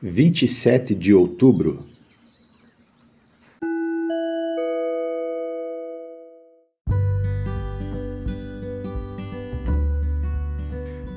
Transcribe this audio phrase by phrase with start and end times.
[0.00, 1.84] 27 de outubro.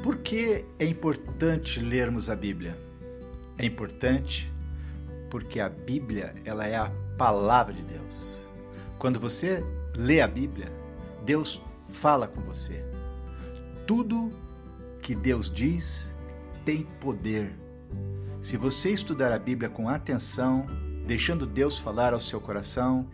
[0.02, 2.76] Por que é importante lermos a Bíblia?
[3.60, 4.52] É importante
[5.30, 8.42] porque a Bíblia, ela é a palavra de Deus.
[8.98, 9.64] Quando você
[9.96, 10.72] lê a Bíblia,
[11.24, 11.62] Deus
[11.94, 12.84] fala com você.
[13.86, 14.32] Tudo
[15.04, 16.12] que Deus diz
[16.66, 17.52] tem poder
[18.42, 20.66] se você estudar a Bíblia com atenção,
[21.06, 23.08] deixando Deus falar ao seu coração,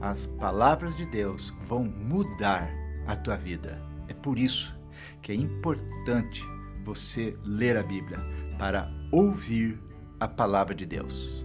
[0.00, 2.70] as palavras de Deus vão mudar
[3.06, 3.80] a tua vida.
[4.06, 4.78] É por isso
[5.22, 6.44] que é importante
[6.84, 8.18] você ler a Bíblia
[8.58, 9.80] para ouvir
[10.20, 11.44] a palavra de Deus.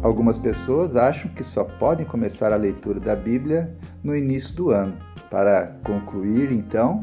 [0.00, 4.94] Algumas pessoas acham que só podem começar a leitura da Bíblia no início do ano,
[5.28, 7.00] para concluir então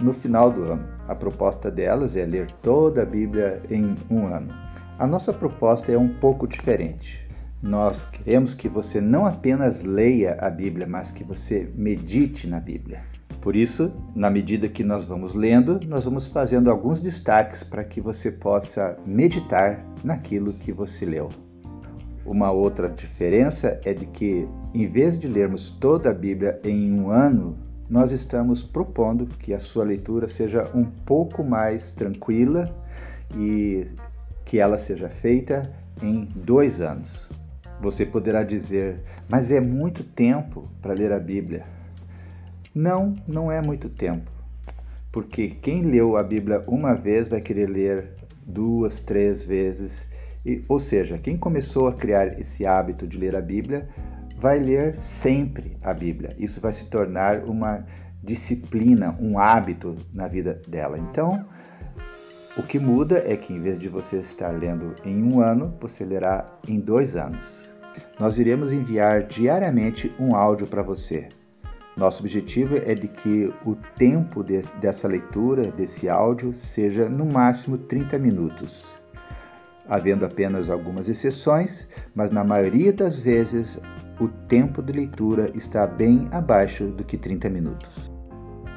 [0.00, 0.86] no final do ano.
[1.08, 4.52] A proposta delas é ler toda a Bíblia em um ano.
[4.98, 7.26] A nossa proposta é um pouco diferente.
[7.62, 13.00] Nós queremos que você não apenas leia a Bíblia, mas que você medite na Bíblia.
[13.40, 18.02] Por isso, na medida que nós vamos lendo, nós vamos fazendo alguns destaques para que
[18.02, 21.30] você possa meditar naquilo que você leu.
[22.24, 27.10] Uma outra diferença é de que, em vez de lermos toda a Bíblia em um
[27.10, 27.56] ano,
[27.90, 32.72] nós estamos propondo que a sua leitura seja um pouco mais tranquila
[33.36, 33.86] e
[34.44, 35.70] que ela seja feita
[36.00, 37.28] em dois anos.
[37.80, 41.64] Você poderá dizer, mas é muito tempo para ler a Bíblia.
[42.72, 44.30] Não, não é muito tempo.
[45.10, 48.10] Porque quem leu a Bíblia uma vez vai querer ler
[48.46, 50.08] duas, três vezes
[50.44, 53.88] e, ou seja, quem começou a criar esse hábito de ler a Bíblia
[54.36, 56.30] vai ler sempre a Bíblia.
[56.36, 57.86] Isso vai se tornar uma
[58.22, 60.98] disciplina, um hábito na vida dela.
[60.98, 61.46] Então,
[62.56, 66.04] o que muda é que em vez de você estar lendo em um ano, você
[66.04, 67.68] lerá em dois anos.
[68.18, 71.28] Nós iremos enviar diariamente um áudio para você.
[71.96, 78.18] Nosso objetivo é de que o tempo dessa leitura, desse áudio, seja no máximo 30
[78.18, 79.01] minutos
[79.88, 83.80] havendo apenas algumas exceções, mas na maioria das vezes
[84.20, 88.10] o tempo de leitura está bem abaixo do que 30 minutos.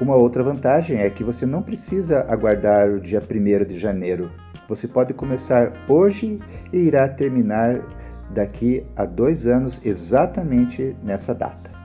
[0.00, 4.30] Uma outra vantagem é que você não precisa aguardar o dia 1 de janeiro.
[4.68, 6.38] Você pode começar hoje
[6.72, 7.80] e irá terminar
[8.34, 11.75] daqui a dois anos, exatamente nessa data.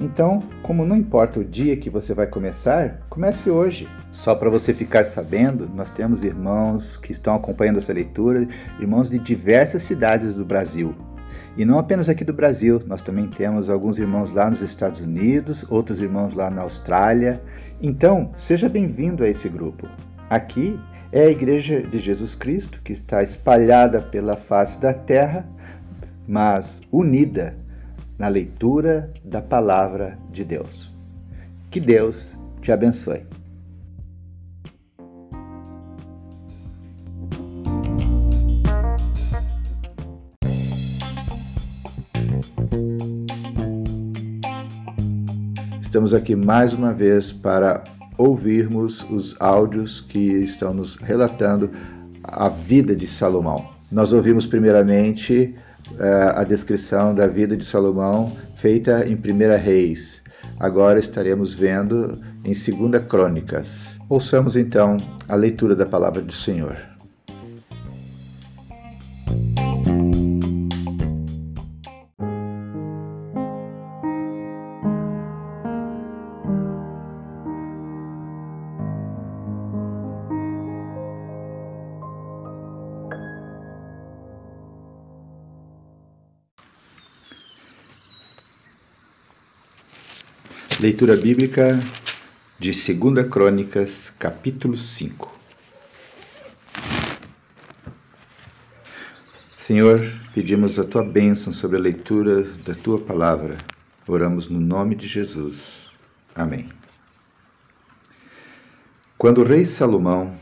[0.00, 3.86] Então, como não importa o dia que você vai começar, comece hoje.
[4.10, 8.48] Só para você ficar sabendo, nós temos irmãos que estão acompanhando essa leitura,
[8.80, 10.94] irmãos de diversas cidades do Brasil.
[11.54, 15.70] E não apenas aqui do Brasil, nós também temos alguns irmãos lá nos Estados Unidos,
[15.70, 17.42] outros irmãos lá na Austrália.
[17.82, 19.86] Então, seja bem-vindo a esse grupo.
[20.30, 20.80] Aqui
[21.12, 25.46] é a Igreja de Jesus Cristo, que está espalhada pela face da terra,
[26.26, 27.54] mas unida
[28.20, 30.94] na leitura da palavra de Deus.
[31.70, 33.22] Que Deus te abençoe.
[45.80, 47.82] Estamos aqui mais uma vez para
[48.18, 51.70] ouvirmos os áudios que estão nos relatando
[52.22, 53.70] a vida de Salomão.
[53.90, 55.54] Nós ouvimos primeiramente
[56.34, 60.22] a descrição da vida de Salomão feita em 1 Reis.
[60.58, 63.98] Agora estaremos vendo em 2 Crônicas.
[64.08, 64.96] Ouçamos então
[65.28, 66.89] a leitura da palavra do Senhor.
[90.80, 91.78] Leitura bíblica
[92.58, 95.30] de 2 Crônicas, capítulo 5.
[99.58, 100.00] Senhor,
[100.32, 103.58] pedimos a tua bênção sobre a leitura da tua palavra.
[104.08, 105.90] Oramos no nome de Jesus.
[106.34, 106.70] Amém.
[109.18, 110.34] Quando o rei Salomão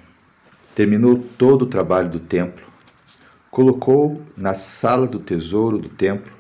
[0.73, 2.65] terminou todo o trabalho do templo,
[3.51, 6.38] colocou na sala do tesouro do templo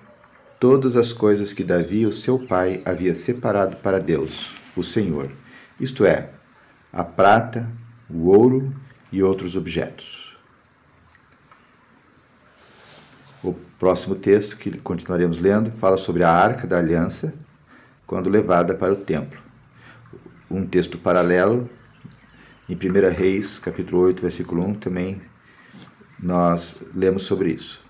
[0.58, 5.30] todas as coisas que Davi, o seu pai, havia separado para Deus, o Senhor,
[5.80, 6.30] isto é,
[6.92, 7.66] a prata,
[8.10, 8.74] o ouro
[9.12, 10.36] e outros objetos.
[13.42, 17.32] O próximo texto que continuaremos lendo fala sobre a Arca da Aliança,
[18.06, 19.38] quando levada para o templo.
[20.50, 21.68] Um texto paralelo
[22.68, 25.22] em 1 Reis, capítulo 8, versículo 1, também
[26.18, 27.87] nós lemos sobre isso.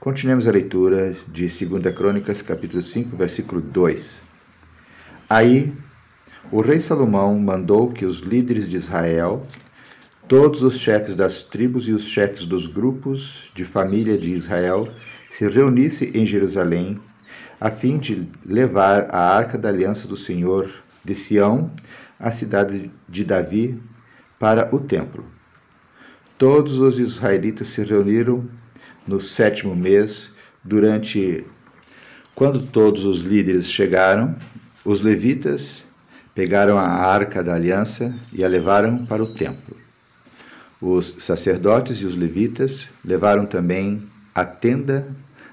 [0.00, 4.20] Continuemos a leitura de 2 Crônicas, capítulo 5, versículo 2.
[5.28, 5.72] Aí
[6.52, 9.44] o rei Salomão mandou que os líderes de Israel,
[10.28, 14.88] todos os chefes das tribos e os chefes dos grupos de família de Israel
[15.32, 17.00] se reunissem em Jerusalém
[17.60, 20.70] a fim de levar a arca da aliança do Senhor
[21.04, 21.72] de Sião,
[22.20, 23.76] a cidade de Davi,
[24.38, 25.24] para o templo.
[26.38, 28.48] Todos os israelitas se reuniram
[29.08, 30.30] no sétimo mês,
[30.62, 31.44] durante
[32.34, 34.36] quando todos os líderes chegaram,
[34.84, 35.82] os levitas
[36.34, 39.76] pegaram a arca da aliança e a levaram para o templo.
[40.80, 44.02] Os sacerdotes e os levitas levaram também
[44.34, 45.08] a tenda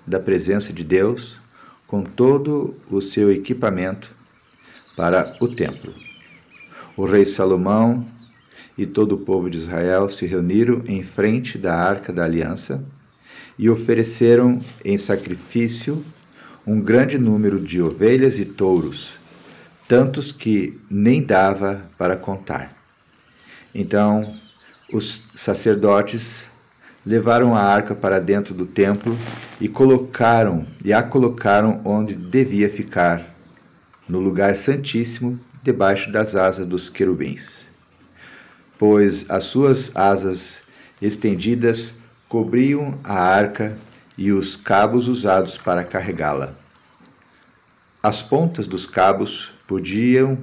[0.05, 1.39] da presença de Deus
[1.87, 4.11] com todo o seu equipamento
[4.95, 5.93] para o templo.
[6.95, 8.05] O rei Salomão
[8.77, 12.83] e todo o povo de Israel se reuniram em frente da arca da aliança
[13.57, 16.05] e ofereceram em sacrifício
[16.65, 19.17] um grande número de ovelhas e touros,
[19.87, 22.75] tantos que nem dava para contar.
[23.73, 24.29] Então
[24.91, 26.45] os sacerdotes
[27.05, 29.15] levaram a arca para dentro do templo
[29.61, 33.35] e colocaram e a colocaram onde devia ficar,
[34.09, 37.67] no lugar santíssimo, debaixo das asas dos querubins.
[38.77, 40.59] Pois as suas asas
[41.01, 41.95] estendidas
[42.27, 43.77] cobriam a arca
[44.17, 46.53] e os cabos usados para carregá-la.
[48.01, 50.37] As pontas dos cabos podiam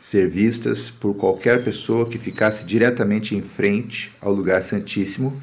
[0.00, 5.40] ser vistas por qualquer pessoa que ficasse diretamente em frente ao lugar santíssimo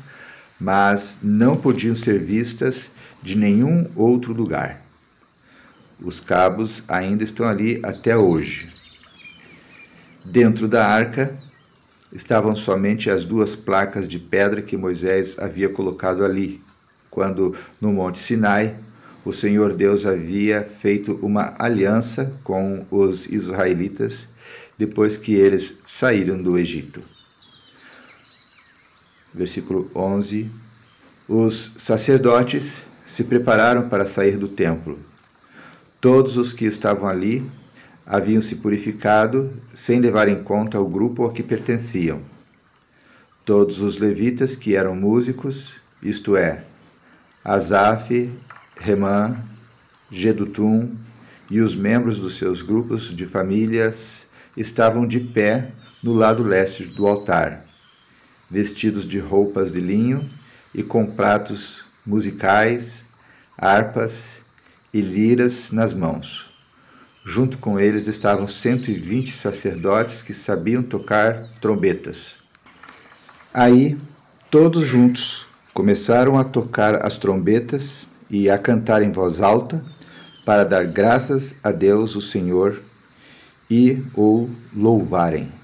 [0.62, 2.92] mas não podiam ser vistas
[3.24, 4.80] de nenhum outro lugar.
[6.00, 8.72] Os cabos ainda estão ali até hoje.
[10.24, 11.36] Dentro da arca
[12.14, 16.62] estavam somente as duas placas de pedra que Moisés havia colocado ali,
[17.10, 18.76] quando no Monte Sinai
[19.24, 24.28] o Senhor Deus havia feito uma aliança com os israelitas
[24.78, 27.04] depois que eles saíram do Egito
[29.34, 30.50] versículo 11,
[31.28, 35.00] os sacerdotes se prepararam para sair do templo.
[36.00, 37.44] Todos os que estavam ali
[38.06, 42.22] haviam se purificado sem levar em conta o grupo a que pertenciam.
[43.46, 46.64] Todos os levitas que eram músicos, isto é,
[47.44, 48.32] Asaf,
[48.78, 49.38] Remã,
[50.10, 50.96] Gedutum
[51.50, 54.26] e os membros dos seus grupos de famílias
[54.56, 55.72] estavam de pé
[56.04, 57.72] no lado leste do altar
[58.52, 60.30] vestidos de roupas de linho
[60.76, 63.02] e com pratos musicais,
[63.58, 64.34] harpas
[64.94, 66.51] e liras nas mãos.
[67.24, 72.34] Junto com eles estavam 120 sacerdotes que sabiam tocar trombetas.
[73.54, 73.98] Aí,
[74.50, 79.84] todos juntos, começaram a tocar as trombetas e a cantar em voz alta
[80.46, 82.82] para dar graças a Deus, o Senhor,
[83.70, 85.62] e o louvarem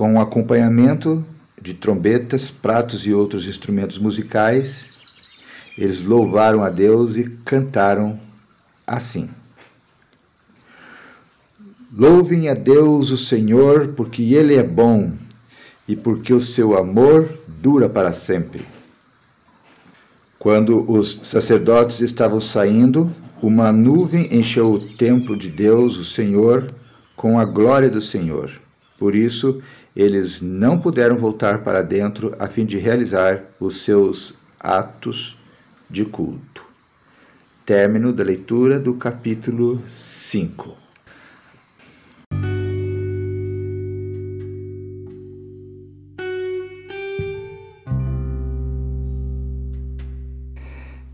[0.00, 1.22] com acompanhamento
[1.60, 4.86] de trombetas, pratos e outros instrumentos musicais.
[5.76, 8.18] Eles louvaram a Deus e cantaram
[8.86, 9.28] assim:
[11.92, 15.12] Louvem a Deus o Senhor, porque Ele é bom
[15.88, 18.64] e porque o seu amor dura para sempre.
[20.38, 23.10] Quando os sacerdotes estavam saindo,
[23.42, 26.72] uma nuvem encheu o templo de Deus, o Senhor,
[27.16, 28.52] com a glória do Senhor.
[28.96, 29.60] Por isso,
[29.96, 35.40] eles não puderam voltar para dentro a fim de realizar os seus atos
[35.90, 36.62] de culto.
[37.66, 40.89] Término da leitura do capítulo 5.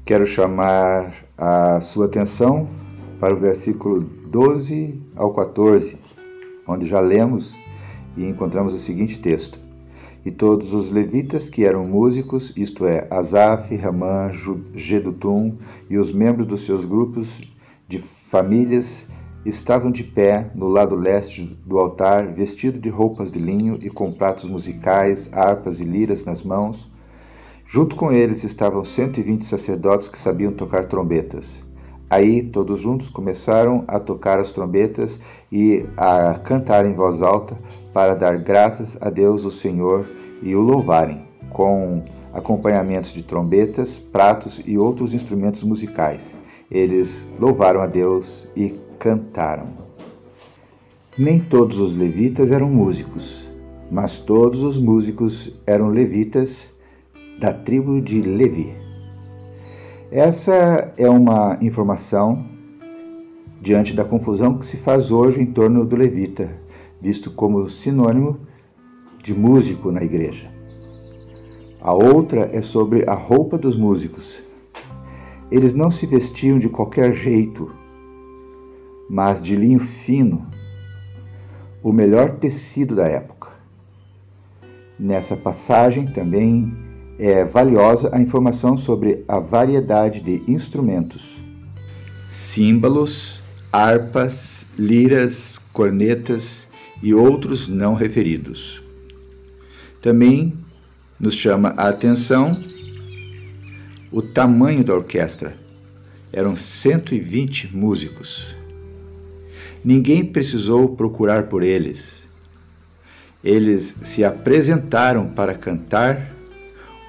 [0.06, 2.68] Quero chamar a sua atenção
[3.18, 5.96] para o versículo 12 ao 14,
[6.64, 7.56] onde já lemos
[8.16, 9.58] e encontramos o seguinte texto:
[10.24, 14.30] E todos os levitas que eram músicos, isto é, Asaf, Ramã,
[14.76, 15.56] Gedutum
[15.90, 17.40] e os membros dos seus grupos
[17.88, 19.08] de famílias,
[19.44, 24.12] estavam de pé no lado leste do altar, vestidos de roupas de linho e com
[24.12, 26.94] pratos musicais, harpas e liras nas mãos.
[27.68, 31.50] Junto com eles estavam 120 sacerdotes que sabiam tocar trombetas.
[32.08, 35.18] Aí todos juntos começaram a tocar as trombetas
[35.50, 37.58] e a cantar em voz alta
[37.92, 40.06] para dar graças a Deus o Senhor
[40.40, 46.32] e o louvarem, com acompanhamentos de trombetas, pratos e outros instrumentos musicais.
[46.70, 49.68] eles louvaram a Deus e cantaram.
[51.18, 53.48] Nem todos os levitas eram músicos,
[53.90, 56.68] mas todos os músicos eram levitas
[57.38, 58.74] da tribo de Levi.
[60.10, 62.46] Essa é uma informação
[63.60, 66.50] diante da confusão que se faz hoje em torno do levita,
[67.00, 68.38] visto como sinônimo
[69.22, 70.50] de músico na igreja.
[71.80, 74.38] A outra é sobre a roupa dos músicos.
[75.50, 77.70] Eles não se vestiam de qualquer jeito,
[79.10, 80.46] mas de linho fino,
[81.82, 83.50] o melhor tecido da época.
[84.98, 86.85] Nessa passagem também
[87.18, 91.38] é valiosa a informação sobre a variedade de instrumentos,
[92.28, 93.42] símbolos,
[93.72, 96.66] harpas, liras, cornetas
[97.02, 98.82] e outros não referidos.
[100.02, 100.54] Também
[101.18, 102.56] nos chama a atenção
[104.12, 105.56] o tamanho da orquestra.
[106.32, 108.54] Eram 120 músicos.
[109.84, 112.22] Ninguém precisou procurar por eles.
[113.42, 116.35] Eles se apresentaram para cantar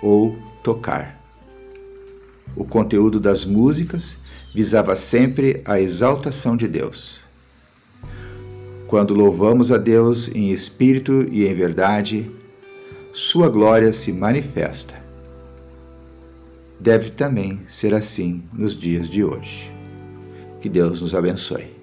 [0.01, 1.21] ou tocar.
[2.55, 4.17] O conteúdo das músicas
[4.53, 7.21] visava sempre a exaltação de Deus.
[8.87, 12.31] Quando louvamos a Deus em espírito e em verdade,
[13.11, 14.95] Sua glória se manifesta.
[16.79, 19.71] Deve também ser assim nos dias de hoje.
[20.61, 21.76] Que Deus nos abençoe.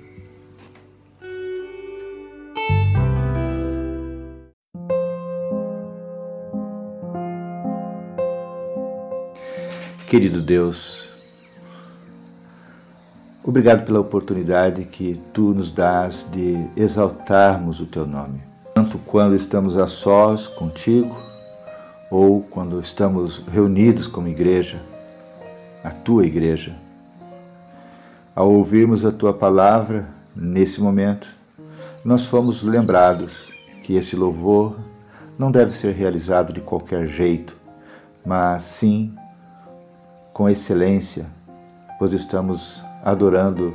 [10.06, 11.08] Querido Deus,
[13.42, 18.42] obrigado pela oportunidade que tu nos dás de exaltarmos o teu nome,
[18.75, 21.16] tanto quando estamos a sós contigo
[22.11, 24.78] ou quando estamos reunidos como igreja,
[25.82, 26.76] a tua igreja.
[28.37, 30.06] Ao ouvirmos a tua palavra
[30.37, 31.34] nesse momento,
[32.04, 33.49] nós fomos lembrados
[33.82, 34.76] que esse louvor
[35.38, 37.56] não deve ser realizado de qualquer jeito,
[38.25, 39.14] mas sim
[40.35, 41.26] com excelência,
[41.97, 43.73] pois estamos adorando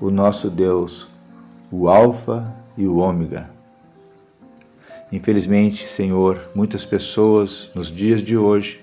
[0.00, 1.06] o nosso Deus,
[1.70, 3.50] o Alfa e o Ômega.
[5.12, 8.80] Infelizmente, Senhor, muitas pessoas nos dias de hoje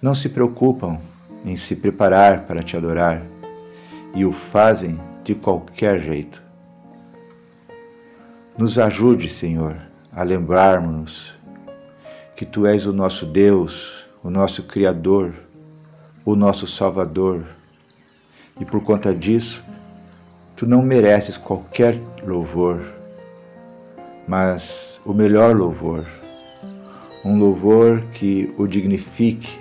[0.00, 0.98] não se preocupam
[1.44, 3.22] em se preparar para te adorar
[4.14, 6.42] e o fazem de qualquer jeito.
[8.56, 9.76] Nos ajude, Senhor,
[10.10, 11.34] a lembrarmos
[12.34, 15.34] que Tu és o nosso Deus, o nosso Criador,
[16.24, 17.44] o nosso Salvador.
[18.58, 19.64] E por conta disso,
[20.56, 22.80] tu não mereces qualquer louvor,
[24.26, 26.06] mas o melhor louvor,
[27.24, 29.58] um louvor que o dignifique,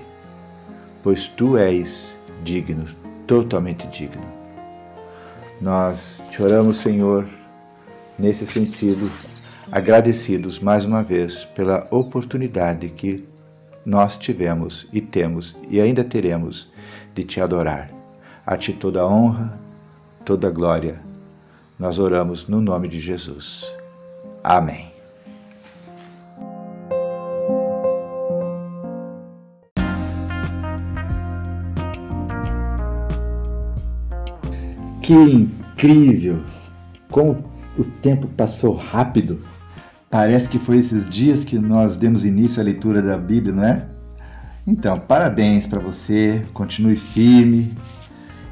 [1.04, 2.86] pois tu és digno,
[3.26, 4.24] totalmente digno.
[5.60, 7.26] Nós te oramos, Senhor,
[8.18, 9.10] nesse sentido,
[9.72, 13.33] agradecidos mais uma vez pela oportunidade que
[13.86, 16.72] nós tivemos e temos e ainda teremos
[17.14, 17.92] de te adorar.
[18.46, 19.60] A ti toda honra,
[20.26, 21.00] toda glória.
[21.78, 23.76] Nós oramos no nome de Jesus.
[24.44, 24.92] Amém.
[35.02, 36.42] Que incrível!
[37.12, 37.44] Como
[37.78, 39.42] o tempo passou rápido.
[40.14, 43.88] Parece que foi esses dias que nós demos início à leitura da Bíblia, não é?
[44.68, 47.74] Então, parabéns para você, continue firme.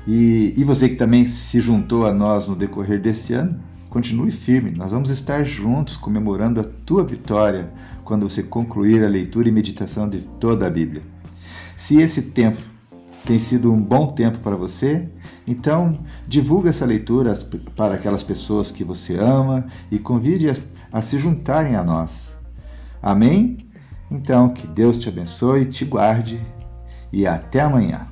[0.07, 3.59] E, e você que também se juntou a nós no decorrer deste ano,
[3.91, 4.71] continue firme.
[4.71, 7.71] Nós vamos estar juntos comemorando a tua vitória
[8.03, 11.03] quando você concluir a leitura e meditação de toda a Bíblia.
[11.77, 12.57] Se esse tempo
[13.23, 15.07] tem sido um bom tempo para você,
[15.45, 17.37] então divulga essa leitura
[17.75, 20.59] para aquelas pessoas que você ama e convide-as
[20.91, 22.33] a se juntarem a nós.
[23.01, 23.69] Amém?
[24.09, 26.45] Então, que Deus te abençoe, te guarde
[27.13, 28.10] e até amanhã.